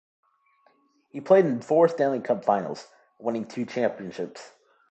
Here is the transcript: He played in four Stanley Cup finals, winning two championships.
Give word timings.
He 1.11 1.21
played 1.21 1.45
in 1.45 1.61
four 1.61 1.87
Stanley 1.87 2.21
Cup 2.21 2.43
finals, 2.43 2.87
winning 3.19 3.45
two 3.45 3.67
championships. 3.67 4.49